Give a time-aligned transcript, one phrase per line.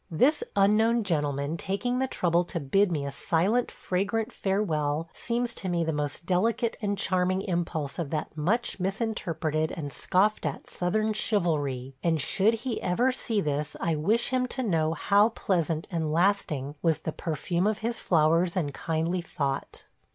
[0.09, 5.69] This unknown gentleman taking the trouble to bid me a silent, fragrant farewell seems to
[5.69, 11.13] me the most delicate and charming impulse of that much misinterpreted and scoffed at Southern
[11.13, 16.11] chivalry, and should he ever see this I wish him to know how pleasant and
[16.11, 19.85] lasting was the perfume of his flowers and kindly thought.